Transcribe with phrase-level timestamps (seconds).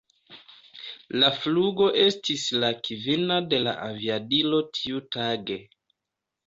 [1.23, 5.65] La flugo estis la kvina de la aviadilo tiutage.